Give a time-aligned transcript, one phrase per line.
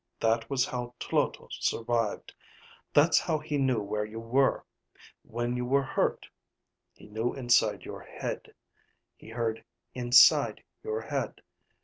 [0.19, 2.33] That was how Tloto survived.
[2.91, 4.65] That's how he knew where you were,
[5.21, 6.27] when you were hurt.
[6.91, 8.55] He knew inside your head,
[9.15, 11.43] he heard inside your head.